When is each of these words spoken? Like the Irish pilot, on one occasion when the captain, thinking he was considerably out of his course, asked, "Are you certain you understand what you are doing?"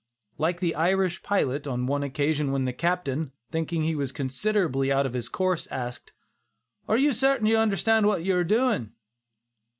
Like 0.39 0.61
the 0.61 0.73
Irish 0.73 1.21
pilot, 1.21 1.67
on 1.67 1.85
one 1.85 2.01
occasion 2.01 2.51
when 2.51 2.65
the 2.65 2.73
captain, 2.73 3.33
thinking 3.51 3.83
he 3.83 3.93
was 3.93 4.11
considerably 4.11 4.91
out 4.91 5.05
of 5.05 5.13
his 5.13 5.29
course, 5.29 5.67
asked, 5.67 6.11
"Are 6.87 6.97
you 6.97 7.13
certain 7.13 7.45
you 7.45 7.57
understand 7.59 8.07
what 8.07 8.23
you 8.23 8.35
are 8.35 8.43
doing?" 8.43 8.93